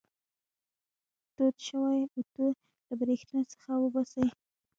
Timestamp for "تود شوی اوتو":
1.35-2.45